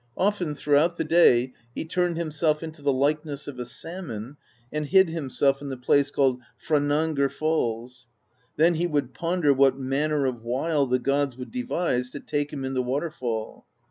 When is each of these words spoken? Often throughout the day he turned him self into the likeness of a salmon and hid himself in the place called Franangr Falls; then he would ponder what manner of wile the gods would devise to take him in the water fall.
Often 0.17 0.55
throughout 0.55 0.97
the 0.97 1.03
day 1.03 1.53
he 1.75 1.85
turned 1.85 2.17
him 2.17 2.31
self 2.31 2.63
into 2.63 2.81
the 2.81 2.91
likeness 2.91 3.47
of 3.47 3.59
a 3.59 3.65
salmon 3.65 4.37
and 4.73 4.87
hid 4.87 5.09
himself 5.11 5.61
in 5.61 5.69
the 5.69 5.77
place 5.77 6.09
called 6.09 6.39
Franangr 6.57 7.29
Falls; 7.29 8.07
then 8.55 8.73
he 8.73 8.87
would 8.87 9.13
ponder 9.13 9.53
what 9.53 9.77
manner 9.77 10.25
of 10.25 10.41
wile 10.43 10.87
the 10.87 10.97
gods 10.97 11.37
would 11.37 11.51
devise 11.51 12.09
to 12.09 12.19
take 12.19 12.51
him 12.51 12.65
in 12.65 12.73
the 12.73 12.81
water 12.81 13.11
fall. 13.11 13.67